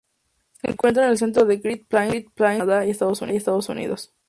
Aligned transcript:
Se 0.59 0.71
encuentra 0.71 1.03
en 1.05 1.11
el 1.11 1.19
centro 1.19 1.45
de 1.45 1.57
Great 1.57 1.81
Plains 1.87 2.13
de 2.13 2.25
Canadá 2.35 2.83
y 2.83 2.89
Estados 2.89 3.21
Unidos. 3.21 4.11